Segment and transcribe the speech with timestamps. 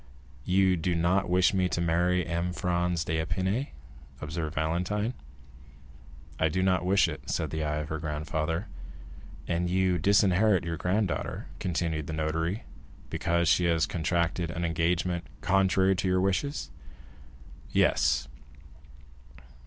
[0.45, 2.53] "You do not wish me to marry M.
[2.53, 3.67] Franz d'Épinay?"
[4.19, 5.13] observed Valentine.
[6.39, 8.65] "I do not wish it," said the eye of her grandfather.
[9.47, 12.63] "And you disinherit your granddaughter," continued the notary,
[13.11, 16.71] "because she has contracted an engagement contrary to your wishes?"
[17.71, 18.27] "Yes."